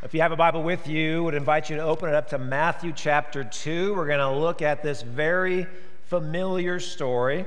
[0.00, 2.28] If you have a Bible with you, I would invite you to open it up
[2.28, 3.96] to Matthew chapter 2.
[3.96, 5.66] We're going to look at this very
[6.04, 7.46] familiar story,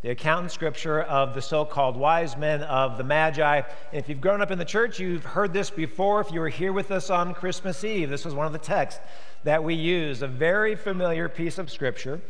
[0.00, 3.56] the account in Scripture of the so called wise men of the Magi.
[3.56, 6.22] And if you've grown up in the church, you've heard this before.
[6.22, 9.02] If you were here with us on Christmas Eve, this was one of the texts
[9.44, 12.22] that we used, a very familiar piece of Scripture.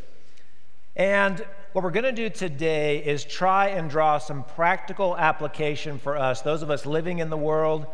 [0.96, 1.38] And
[1.72, 6.40] what we're going to do today is try and draw some practical application for us,
[6.40, 7.86] those of us living in the world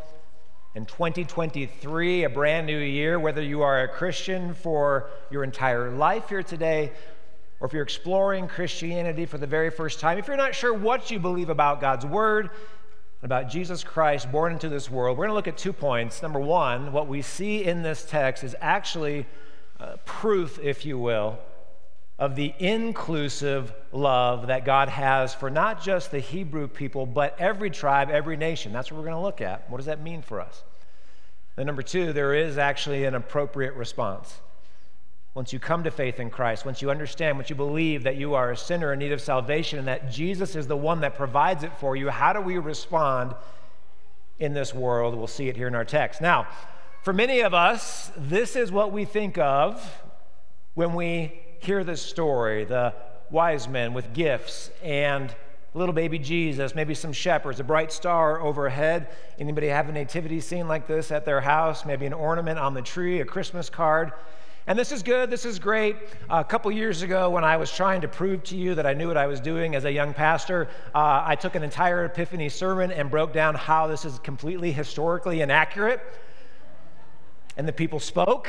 [0.78, 6.28] in 2023, a brand new year, whether you are a Christian for your entire life
[6.28, 6.92] here today,
[7.58, 11.10] or if you're exploring Christianity for the very first time, if you're not sure what
[11.10, 12.50] you believe about God's Word,
[13.24, 16.22] about Jesus Christ born into this world, we're going to look at two points.
[16.22, 19.26] Number one, what we see in this text is actually
[19.80, 21.40] uh, proof, if you will,
[22.20, 27.70] of the inclusive love that God has for not just the Hebrew people, but every
[27.70, 28.72] tribe, every nation.
[28.72, 29.68] That's what we're going to look at.
[29.68, 30.62] What does that mean for us?
[31.58, 34.40] And number two, there is actually an appropriate response.
[35.34, 38.34] Once you come to faith in Christ, once you understand, once you believe that you
[38.34, 41.64] are a sinner in need of salvation and that Jesus is the one that provides
[41.64, 43.34] it for you, how do we respond
[44.38, 45.16] in this world?
[45.16, 46.20] We'll see it here in our text.
[46.20, 46.46] Now,
[47.02, 50.02] for many of us, this is what we think of
[50.74, 52.94] when we hear this story the
[53.30, 55.34] wise men with gifts and
[55.74, 59.08] little baby Jesus, maybe some shepherds, a bright star overhead.
[59.38, 61.84] Anybody have a nativity scene like this at their house?
[61.84, 64.12] Maybe an ornament on the tree, a Christmas card.
[64.66, 65.96] And this is good, this is great.
[66.28, 69.08] a couple years ago, when I was trying to prove to you that I knew
[69.08, 72.92] what I was doing as a young pastor, uh, I took an entire Epiphany sermon
[72.92, 76.02] and broke down how this is completely historically inaccurate.
[77.56, 78.48] And the people spoke,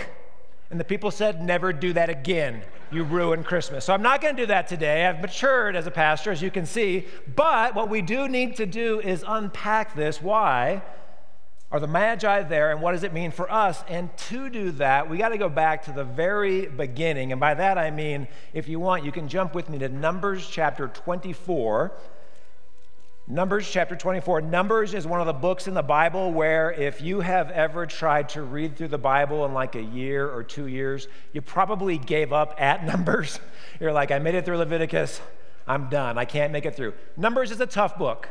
[0.69, 2.61] and the people said, Never do that again.
[2.91, 3.85] You ruin Christmas.
[3.85, 5.05] So I'm not going to do that today.
[5.05, 7.05] I've matured as a pastor, as you can see.
[7.35, 10.21] But what we do need to do is unpack this.
[10.21, 10.81] Why
[11.71, 13.83] are the Magi there, and what does it mean for us?
[13.87, 17.31] And to do that, we got to go back to the very beginning.
[17.31, 20.47] And by that I mean, if you want, you can jump with me to Numbers
[20.47, 21.91] chapter 24.
[23.31, 24.41] Numbers chapter 24.
[24.41, 28.29] Numbers is one of the books in the Bible where if you have ever tried
[28.29, 32.33] to read through the Bible in like a year or two years, you probably gave
[32.33, 33.39] up at Numbers.
[33.79, 35.21] You're like, I made it through Leviticus,
[35.67, 36.95] I'm done, I can't make it through.
[37.17, 38.29] Numbers is a tough book.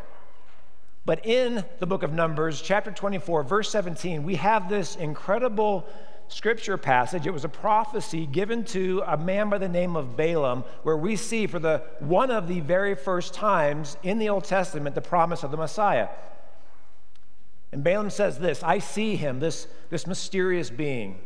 [1.05, 5.87] But in the book of Numbers, chapter 24, verse 17, we have this incredible
[6.29, 7.27] scripture passage.
[7.27, 11.17] It was a prophecy given to a man by the name of Balaam, where we
[11.17, 15.43] see for the one of the very first times in the Old Testament the promise
[15.43, 16.09] of the Messiah.
[17.73, 21.19] And Balaam says this I see him, this, this mysterious being,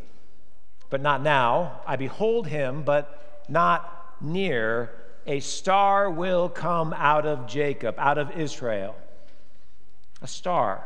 [0.91, 1.81] but not now.
[1.87, 4.91] I behold him, but not near.
[5.27, 8.97] A star will come out of Jacob, out of Israel.
[10.21, 10.85] A star.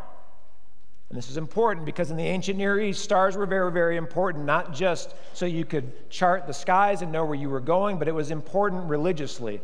[1.08, 4.44] And this is important because in the ancient Near East, stars were very, very important,
[4.44, 8.08] not just so you could chart the skies and know where you were going, but
[8.08, 9.60] it was important religiously.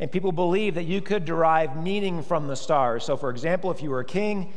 [0.00, 3.04] And people believed that you could derive meaning from the stars.
[3.04, 4.52] So, for example, if you were a king,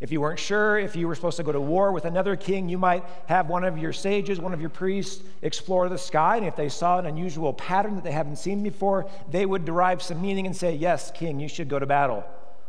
[0.00, 2.68] if you weren't sure if you were supposed to go to war with another king,
[2.68, 6.36] you might have one of your sages, one of your priests, explore the sky.
[6.36, 10.02] And if they saw an unusual pattern that they haven't seen before, they would derive
[10.02, 12.24] some meaning and say, Yes, king, you should go to battle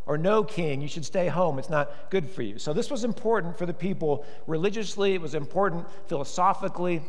[0.10, 1.60] or no king, you should stay home.
[1.60, 2.58] It's not good for you.
[2.58, 7.04] So this was important for the people religiously, it was important philosophically.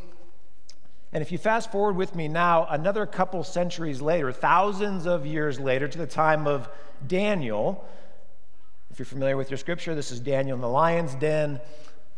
[1.11, 5.59] And if you fast forward with me now, another couple centuries later, thousands of years
[5.59, 6.69] later, to the time of
[7.07, 7.89] Daniel,
[8.91, 11.59] if you're familiar with your scripture, this is Daniel in the lion's den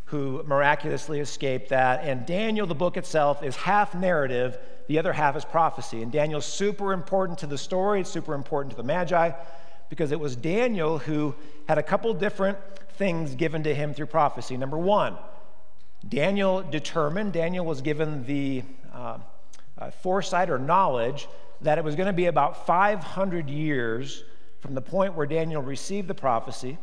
[0.06, 2.02] who miraculously escaped that.
[2.02, 6.02] And Daniel, the book itself, is half narrative, the other half is prophecy.
[6.02, 9.30] And Daniel's super important to the story, it's super important to the Magi
[9.92, 11.34] because it was Daniel who
[11.68, 12.56] had a couple different
[12.96, 14.56] things given to him through prophecy.
[14.56, 15.18] Number one,
[16.08, 19.18] Daniel determined, Daniel was given the uh,
[19.76, 21.28] uh, foresight or knowledge
[21.60, 24.24] that it was going to be about 500 years
[24.60, 26.78] from the point where Daniel received the prophecy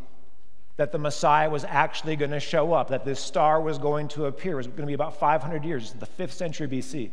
[0.78, 4.28] that the Messiah was actually going to show up, that this star was going to
[4.28, 4.52] appear.
[4.52, 7.10] It was going to be about 500 years, the 5th century BC.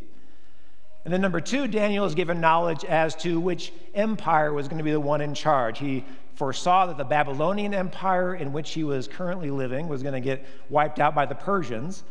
[1.07, 4.83] And then, number two, Daniel is given knowledge as to which empire was going to
[4.83, 5.79] be the one in charge.
[5.79, 6.05] He
[6.35, 10.45] foresaw that the Babylonian Empire, in which he was currently living, was going to get
[10.69, 12.03] wiped out by the Persians.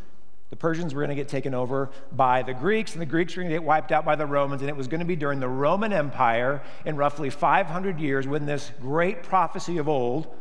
[0.50, 3.44] The Persians were going to get taken over by the Greeks, and the Greeks were
[3.44, 4.62] going to get wiped out by the Romans.
[4.62, 8.46] And it was going to be during the Roman Empire in roughly 500 years when
[8.46, 10.34] this great prophecy of old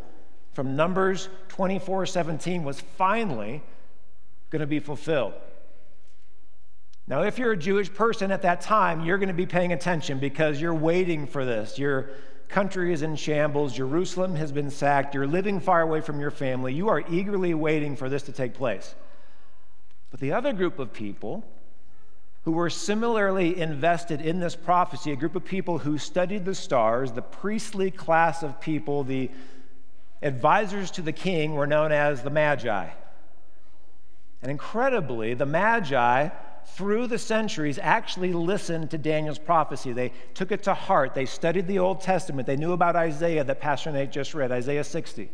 [0.52, 3.64] from Numbers 24 17 was finally
[4.50, 5.34] going to be fulfilled.
[7.06, 10.18] Now, if you're a Jewish person at that time, you're going to be paying attention
[10.18, 11.78] because you're waiting for this.
[11.78, 12.10] You're
[12.48, 13.72] country is in shambles.
[13.72, 15.14] Jerusalem has been sacked.
[15.14, 16.72] You're living far away from your family.
[16.72, 18.94] You are eagerly waiting for this to take place.
[20.10, 21.44] But the other group of people
[22.44, 27.12] who were similarly invested in this prophecy, a group of people who studied the stars,
[27.12, 29.30] the priestly class of people, the
[30.22, 32.88] advisors to the king, were known as the Magi.
[34.42, 36.28] And incredibly, the Magi,
[36.66, 39.92] through the centuries, actually listened to Daniel's prophecy.
[39.92, 41.14] They took it to heart.
[41.14, 42.46] They studied the Old Testament.
[42.46, 45.30] They knew about Isaiah that Pastor Nate just read, Isaiah 60.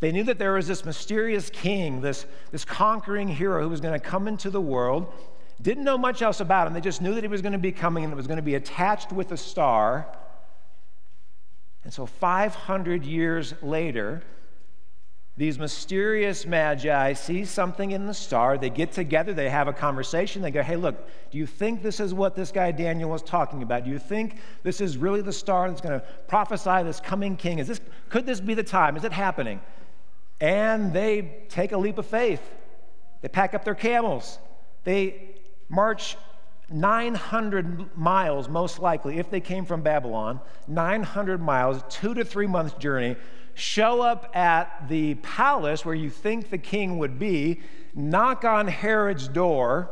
[0.00, 3.98] They knew that there was this mysterious king, this, this conquering hero who was going
[3.98, 5.12] to come into the world.
[5.60, 6.72] Didn't know much else about him.
[6.72, 8.42] They just knew that he was going to be coming and it was going to
[8.42, 10.06] be attached with a star.
[11.82, 14.22] And so, 500 years later,
[15.38, 18.58] these mysterious magi see something in the star.
[18.58, 20.42] They get together, they have a conversation.
[20.42, 23.62] They go, Hey, look, do you think this is what this guy Daniel was talking
[23.62, 23.84] about?
[23.84, 27.60] Do you think this is really the star that's going to prophesy this coming king?
[27.60, 28.96] Is this, could this be the time?
[28.96, 29.60] Is it happening?
[30.40, 32.42] And they take a leap of faith.
[33.22, 34.40] They pack up their camels.
[34.82, 35.36] They
[35.68, 36.16] march
[36.68, 42.74] 900 miles, most likely, if they came from Babylon, 900 miles, two to three months
[42.74, 43.16] journey
[43.58, 47.60] show up at the palace where you think the king would be,
[47.94, 49.90] knock on Herod's door.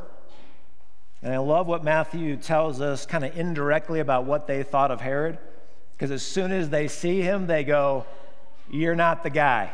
[1.23, 5.01] And I love what Matthew tells us kind of indirectly about what they thought of
[5.01, 5.39] Herod.
[5.97, 8.07] Because as soon as they see him, they go,
[8.71, 9.73] You're not the guy.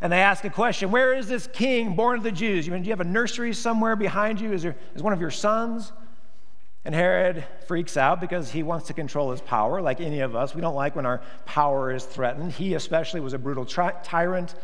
[0.00, 2.66] And they ask a question Where is this king born of the Jews?
[2.66, 4.52] You mean, do you have a nursery somewhere behind you?
[4.52, 5.92] Is, there, is one of your sons?
[6.86, 10.54] And Herod freaks out because he wants to control his power, like any of us.
[10.54, 12.52] We don't like when our power is threatened.
[12.52, 14.54] He, especially, was a brutal tyrant,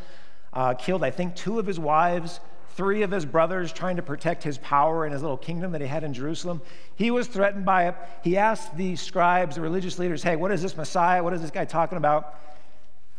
[0.52, 2.38] uh, killed, I think, two of his wives,
[2.76, 5.88] three of his brothers, trying to protect his power in his little kingdom that he
[5.88, 6.62] had in Jerusalem.
[6.94, 7.96] He was threatened by it.
[8.22, 11.24] He asked the scribes, the religious leaders, hey, what is this Messiah?
[11.24, 12.38] What is this guy talking about?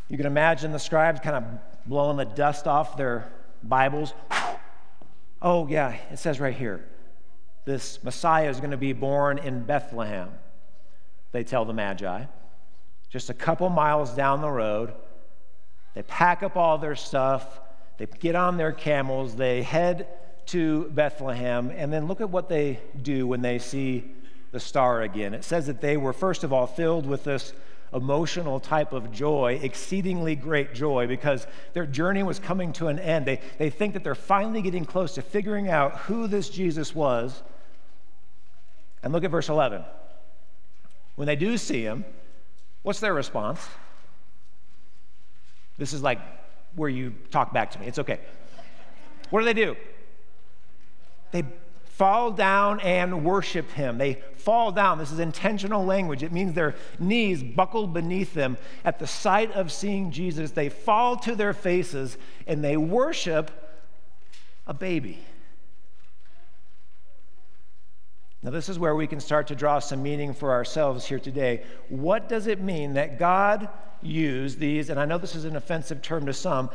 [0.08, 1.44] You can imagine the scribes kind of
[1.86, 3.30] blowing the dust off their
[3.64, 4.14] Bibles.
[5.42, 6.86] Oh, yeah, it says right here
[7.66, 10.30] this Messiah is going to be born in Bethlehem,
[11.32, 12.26] they tell the Magi.
[13.10, 14.94] Just a couple miles down the road,
[15.94, 17.62] they pack up all their stuff,
[17.98, 20.08] they get on their camels, they head
[20.48, 24.12] to Bethlehem, and then look at what they do when they see
[24.52, 25.34] the star again.
[25.34, 27.54] It says that they were, first of all, filled with this
[27.94, 33.26] emotional type of joy, exceedingly great joy, because their journey was coming to an end.
[33.26, 37.44] They, they think that they're finally getting close to figuring out who this Jesus was
[39.04, 39.84] and look at verse 11.
[41.16, 42.06] When they do see him,
[42.82, 43.60] what's their response?
[45.78, 46.20] This is like
[46.76, 47.88] where you talk back to me.
[47.88, 48.20] It's okay.
[49.30, 49.76] What do they do?
[51.32, 51.44] They
[51.94, 54.00] fall down and worship him.
[54.00, 54.98] They fall down.
[54.98, 56.24] This is intentional language.
[56.24, 60.52] It means their knees buckled beneath them at the sight of seeing Jesus.
[60.52, 62.18] They fall to their faces
[62.48, 63.52] and they worship
[64.66, 65.20] a baby.
[68.42, 71.64] Now, this is where we can start to draw some meaning for ourselves here today.
[71.90, 73.70] What does it mean that God
[74.02, 76.70] used these, and I know this is an offensive term to some,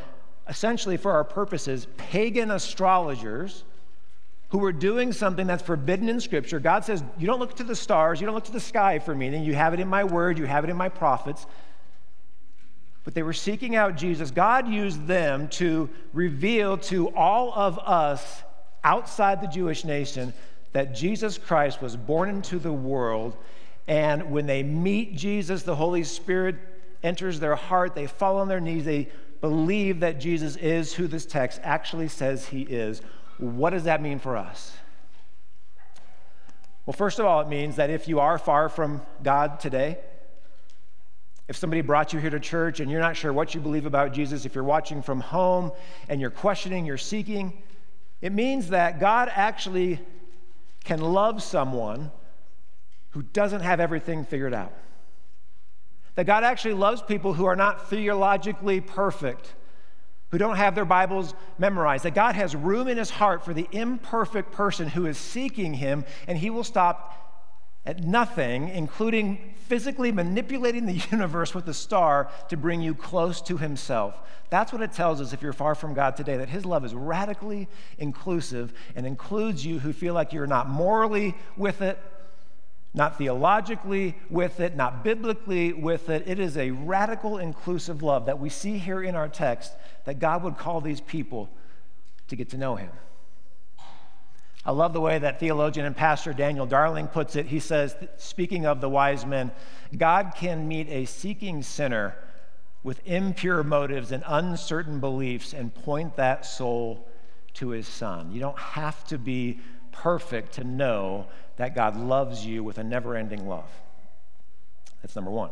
[0.48, 3.64] essentially for our purposes, pagan astrologers
[4.50, 6.58] who were doing something that's forbidden in Scripture?
[6.58, 9.14] God says, You don't look to the stars, you don't look to the sky for
[9.14, 11.46] meaning, you have it in my word, you have it in my prophets.
[13.04, 14.30] But they were seeking out Jesus.
[14.30, 18.42] God used them to reveal to all of us
[18.84, 20.32] outside the Jewish nation
[20.72, 23.36] that Jesus Christ was born into the world,
[23.86, 26.56] and when they meet Jesus, the Holy Spirit
[27.02, 29.08] enters their heart, they fall on their knees, they
[29.40, 33.00] believe that Jesus is who this text actually says he is.
[33.38, 34.76] What does that mean for us?
[36.84, 39.98] Well, first of all, it means that if you are far from God today,
[41.46, 44.12] if somebody brought you here to church and you're not sure what you believe about
[44.12, 45.72] Jesus, if you're watching from home
[46.08, 47.62] and you're questioning, you're seeking,
[48.20, 50.00] it means that God actually
[50.84, 52.10] can love someone
[53.10, 54.72] who doesn't have everything figured out.
[56.16, 59.54] That God actually loves people who are not theologically perfect,
[60.30, 62.04] who don't have their Bibles memorized.
[62.04, 66.04] That God has room in his heart for the imperfect person who is seeking him,
[66.26, 67.28] and he will stop
[67.88, 73.56] at nothing, including physically manipulating the universe with a star to bring you close to
[73.56, 74.20] Himself.
[74.50, 76.94] That's what it tells us if you're far from God today, that His love is
[76.94, 77.66] radically
[77.98, 81.98] inclusive and includes you who feel like you're not morally with it,
[82.98, 86.24] not theologically with it, not biblically with it.
[86.26, 89.72] It is a radical inclusive love that we see here in our text
[90.04, 91.48] that God would call these people
[92.26, 92.90] to get to know Him.
[94.66, 97.46] I love the way that theologian and pastor Daniel Darling puts it.
[97.46, 99.52] He says, speaking of the wise men,
[99.96, 102.16] God can meet a seeking sinner
[102.82, 107.08] with impure motives and uncertain beliefs and point that soul
[107.54, 108.32] to his son.
[108.32, 109.60] You don't have to be
[110.02, 111.26] perfect to know
[111.56, 113.70] that God loves you with a never ending love.
[115.02, 115.50] That's number one.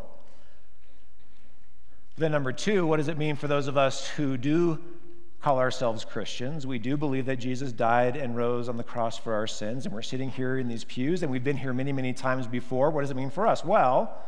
[2.19, 4.79] Then, number two, what does it mean for those of us who do
[5.43, 6.67] call ourselves Christians?
[6.67, 9.95] We do believe that Jesus died and rose on the cross for our sins, and
[9.95, 12.91] we're sitting here in these pews, and we've been here many, many times before.
[12.91, 13.65] What does it mean for us?
[13.65, 14.19] Well,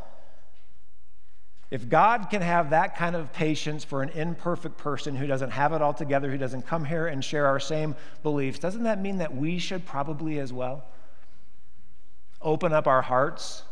[1.71, 5.73] if God can have that kind of patience for an imperfect person who doesn't have
[5.73, 9.19] it all together, who doesn't come here and share our same beliefs, doesn't that mean
[9.19, 10.85] that we should probably as well
[12.41, 13.65] open up our hearts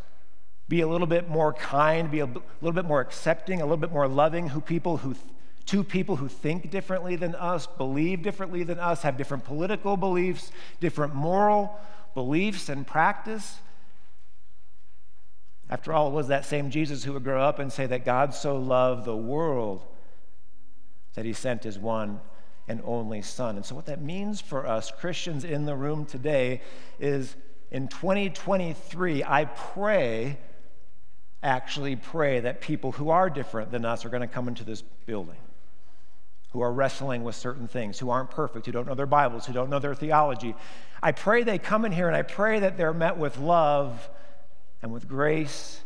[0.69, 3.93] be a little bit more kind, be a little bit more accepting, a little bit
[3.93, 5.15] more loving who people who
[5.67, 10.53] to people who think differently than us, believe differently than us, have different political beliefs,
[10.79, 11.77] different moral
[12.15, 13.59] beliefs and practice.
[15.69, 18.35] After all, it was that same Jesus who would grow up and say that God
[18.35, 19.85] so loved the world
[21.15, 22.21] that he sent his one
[22.69, 23.57] and only Son.
[23.57, 26.61] And so, what that means for us Christians in the room today
[27.01, 27.35] is
[27.71, 30.39] in 2023, I pray
[31.43, 34.83] actually pray that people who are different than us are going to come into this
[34.83, 35.39] building,
[36.51, 39.53] who are wrestling with certain things, who aren't perfect, who don't know their Bibles, who
[39.53, 40.55] don't know their theology.
[41.03, 44.09] I pray they come in here and I pray that they're met with love
[44.83, 45.81] and with grace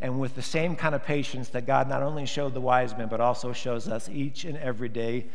[0.00, 3.08] and with the same kind of patience that God not only showed the wise men,
[3.08, 5.26] but also shows us each and every day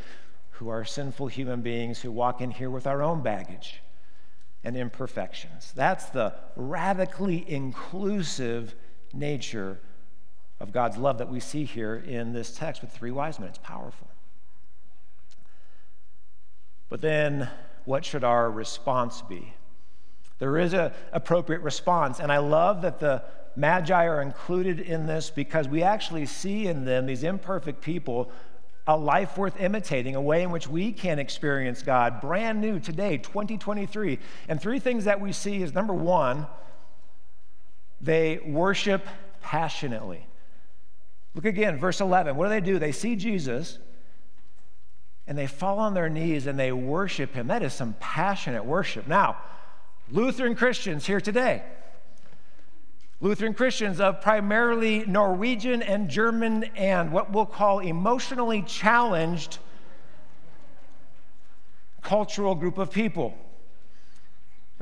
[0.51, 3.81] who are sinful human beings who walk in here with our own baggage
[4.63, 5.71] and imperfections.
[5.75, 8.75] That's the radically inclusive
[9.13, 9.79] nature
[10.59, 13.49] of God's love that we see here in this text with three wise men.
[13.49, 14.07] It's powerful.
[16.89, 17.49] But then,
[17.85, 19.55] what should our response be?
[20.41, 23.21] There is an appropriate response, and I love that the
[23.55, 28.31] Magi are included in this because we actually see in them, these imperfect people,
[28.87, 33.19] a life worth imitating, a way in which we can experience God brand new today,
[33.19, 34.17] 2023.
[34.47, 36.47] And three things that we see is number one,
[38.01, 39.05] they worship
[39.41, 40.25] passionately.
[41.35, 42.35] Look again, verse 11.
[42.35, 42.79] What do they do?
[42.79, 43.77] They see Jesus
[45.27, 47.45] and they fall on their knees and they worship him.
[47.45, 49.07] That is some passionate worship.
[49.07, 49.37] Now,
[50.11, 51.63] Lutheran Christians here today,
[53.21, 59.59] Lutheran Christians of primarily Norwegian and German and what we'll call emotionally challenged
[62.01, 63.33] cultural group of people.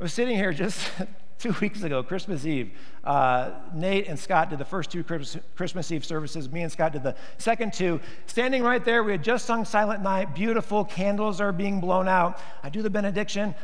[0.00, 0.84] I was sitting here just
[1.38, 2.72] two weeks ago, Christmas Eve.
[3.04, 6.50] Uh, Nate and Scott did the first two Christmas Eve services.
[6.50, 8.00] Me and Scott did the second two.
[8.26, 10.34] Standing right there, we had just sung Silent Night.
[10.34, 12.40] Beautiful candles are being blown out.
[12.64, 13.54] I do the benediction,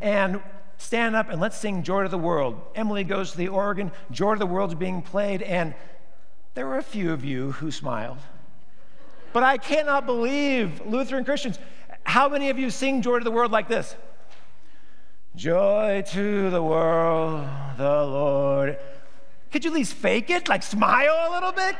[0.00, 0.40] and
[0.78, 2.60] stand up and let's sing Joy to the World.
[2.74, 3.92] Emily goes to the organ.
[4.10, 5.74] Joy to the World's being played, and
[6.54, 8.18] there were a few of you who smiled.
[9.32, 11.58] But I cannot believe Lutheran Christians.
[12.04, 13.94] How many of you sing Joy to the World like this?
[15.36, 18.76] Joy to the world, the Lord.
[19.52, 20.48] Could you at least fake it?
[20.48, 21.76] Like smile a little bit?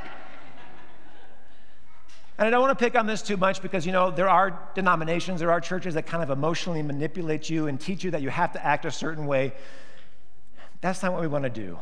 [2.38, 4.60] And I don't want to pick on this too much because, you know, there are
[4.76, 8.30] denominations, there are churches that kind of emotionally manipulate you and teach you that you
[8.30, 9.52] have to act a certain way.
[10.80, 11.76] That's not what we want to do.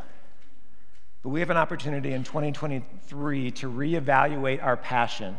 [1.23, 5.37] But we have an opportunity in 2023 to reevaluate our passion.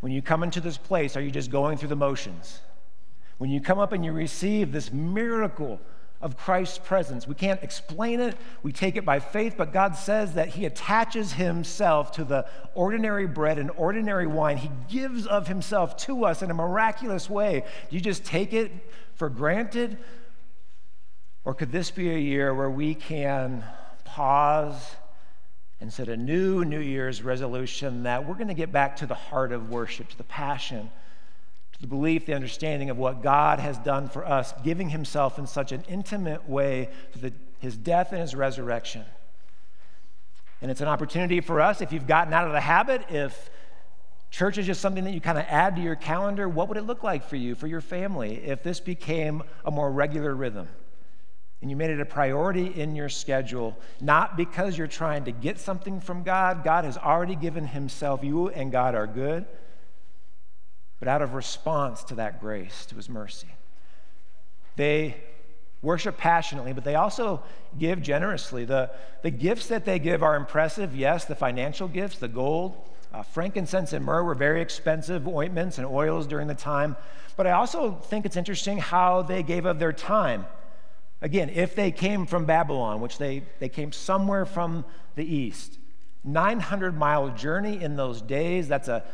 [0.00, 2.60] When you come into this place, are you just going through the motions?
[3.38, 5.80] When you come up and you receive this miracle
[6.20, 10.34] of Christ's presence, we can't explain it, we take it by faith, but God says
[10.34, 14.56] that He attaches Himself to the ordinary bread and ordinary wine.
[14.56, 17.64] He gives of Himself to us in a miraculous way.
[17.90, 18.72] Do you just take it
[19.14, 19.98] for granted?
[21.44, 23.62] Or could this be a year where we can
[24.04, 24.96] pause
[25.80, 29.14] and set a new New Year's resolution that we're going to get back to the
[29.14, 30.90] heart of worship, to the passion?
[31.80, 35.72] The belief, the understanding of what God has done for us, giving himself in such
[35.72, 39.04] an intimate way through his death and his resurrection.
[40.62, 43.50] And it's an opportunity for us, if you've gotten out of the habit, if
[44.30, 46.84] church is just something that you kind of add to your calendar, what would it
[46.84, 50.68] look like for you, for your family, if this became a more regular rhythm?
[51.60, 55.58] And you made it a priority in your schedule, not because you're trying to get
[55.58, 56.64] something from God.
[56.64, 58.22] God has already given Himself.
[58.22, 59.46] You and God are good
[60.98, 63.48] but out of response to that grace, to his mercy.
[64.76, 65.16] They
[65.82, 67.42] worship passionately, but they also
[67.78, 68.64] give generously.
[68.64, 68.90] The,
[69.22, 70.96] the gifts that they give are impressive.
[70.96, 72.76] Yes, the financial gifts, the gold,
[73.12, 76.96] uh, frankincense, and myrrh were very expensive ointments and oils during the time.
[77.36, 80.46] But I also think it's interesting how they gave of their time.
[81.22, 84.84] Again, if they came from Babylon, which they, they came somewhere from
[85.14, 85.78] the east,
[86.24, 89.04] 900 mile journey in those days, that's a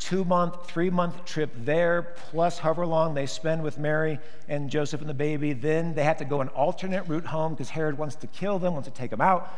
[0.00, 5.00] two month, three month trip there, plus however long they spend with Mary and Joseph
[5.00, 5.52] and the baby.
[5.52, 8.72] Then they have to go an alternate route home because Herod wants to kill them,
[8.72, 9.48] wants to take them out.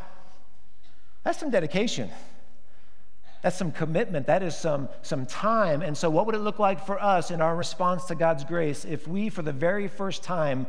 [1.22, 2.10] That's some dedication.
[3.42, 4.26] That's some commitment.
[4.26, 5.80] That is some, some time.
[5.82, 8.84] And so, what would it look like for us in our response to God's grace
[8.84, 10.66] if we, for the very first time,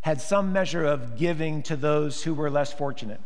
[0.00, 3.20] had some measure of giving to those who were less fortunate?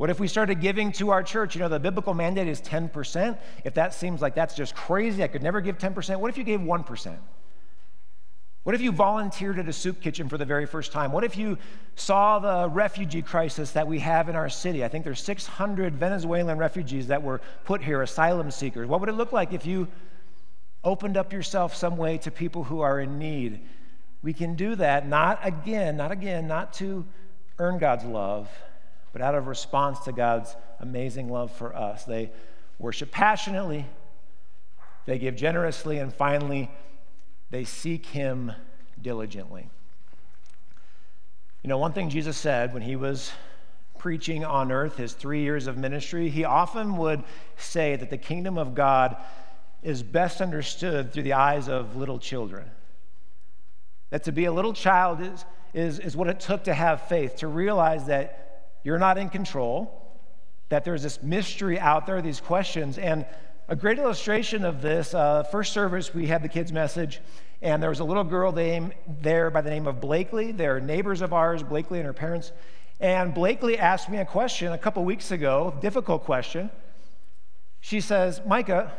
[0.00, 1.54] What if we started giving to our church?
[1.54, 3.38] You know, the biblical mandate is 10%.
[3.66, 6.18] If that seems like that's just crazy, I could never give 10%.
[6.20, 7.18] What if you gave 1%?
[8.62, 11.12] What if you volunteered at a soup kitchen for the very first time?
[11.12, 11.58] What if you
[11.96, 14.82] saw the refugee crisis that we have in our city?
[14.82, 18.88] I think there's 600 Venezuelan refugees that were put here, asylum seekers.
[18.88, 19.86] What would it look like if you
[20.82, 23.60] opened up yourself some way to people who are in need?
[24.22, 27.04] We can do that, not again, not again, not to
[27.58, 28.48] earn God's love,
[29.12, 32.04] but out of response to God's amazing love for us.
[32.04, 32.30] They
[32.78, 33.86] worship passionately,
[35.06, 36.70] they give generously, and finally,
[37.50, 38.52] they seek Him
[39.00, 39.68] diligently.
[41.62, 43.32] You know, one thing Jesus said when he was
[43.98, 47.22] preaching on earth, his three years of ministry, he often would
[47.58, 49.16] say that the kingdom of God
[49.82, 52.70] is best understood through the eyes of little children.
[54.08, 57.36] That to be a little child is, is, is what it took to have faith,
[57.36, 58.49] to realize that
[58.82, 60.00] you're not in control,
[60.68, 62.96] that there's this mystery out there, these questions.
[62.96, 63.26] And
[63.68, 67.20] a great illustration of this uh, first service, we had the kids' message,
[67.60, 70.52] and there was a little girl there by the name of Blakely.
[70.52, 72.52] They're neighbors of ours, Blakely and her parents.
[73.00, 76.70] And Blakely asked me a question a couple weeks ago, difficult question.
[77.80, 78.92] She says, Micah,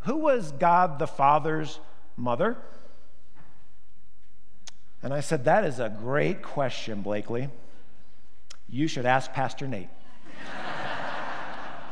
[0.00, 1.78] who was God the Father's
[2.16, 2.56] mother?
[5.02, 7.48] And I said, That is a great question, Blakely
[8.72, 9.90] you should ask Pastor Nate.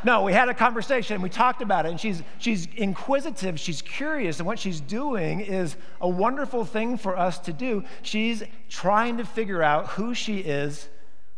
[0.02, 4.38] no, we had a conversation, we talked about it, and she's, she's inquisitive, she's curious,
[4.38, 7.84] and what she's doing is a wonderful thing for us to do.
[8.00, 10.88] She's trying to figure out who she is,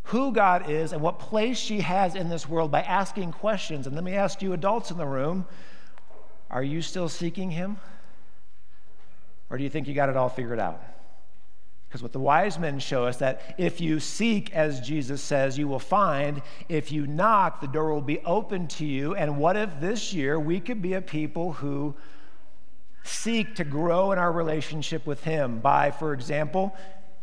[0.03, 3.85] who God is, and what place she has in this world by asking questions.
[3.85, 5.45] And let me ask you, adults in the room,
[6.49, 7.77] are you still seeking Him?
[9.49, 10.81] Or do you think you got it all figured out?
[11.93, 15.67] Because what the wise men show us that if you seek, as Jesus says, you
[15.67, 16.41] will find.
[16.67, 19.13] If you knock, the door will be open to you.
[19.13, 21.93] And what if this year we could be a people who
[23.03, 26.75] seek to grow in our relationship with Him by, for example,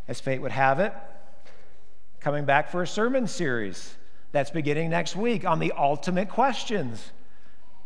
[0.07, 0.93] as fate would have it,
[2.21, 3.97] coming back for a sermon series
[4.31, 7.11] that's beginning next week on the ultimate questions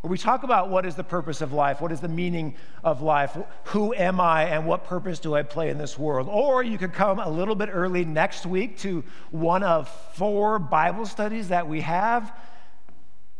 [0.04, 3.00] where we talk about what is the purpose of life, what is the meaning of
[3.00, 3.38] life,
[3.68, 6.28] who am I, and what purpose do I play in this world.
[6.30, 11.06] Or you could come a little bit early next week to one of four Bible
[11.06, 12.36] studies that we have,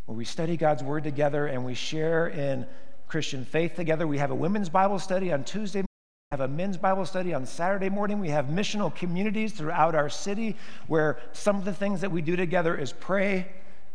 [0.07, 2.64] where we study God's Word together and we share in
[3.09, 4.07] Christian faith together.
[4.07, 5.83] We have a women's Bible study on Tuesday.
[5.83, 5.87] We
[6.31, 8.20] have a men's Bible study on Saturday morning.
[8.20, 12.37] We have missional communities throughout our city where some of the things that we do
[12.37, 13.48] together is pray,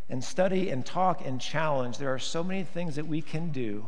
[0.10, 1.98] and study and talk and challenge.
[1.98, 3.86] There are so many things that we can do.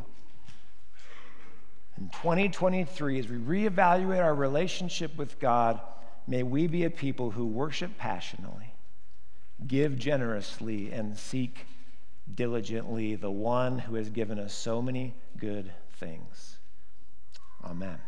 [1.98, 5.80] In 2023, as we reevaluate our relationship with God,
[6.26, 8.72] may we be a people who worship passionately,
[9.66, 11.66] give generously, and seek
[12.32, 16.58] diligently the one who has given us so many good things.
[17.64, 17.98] Amen.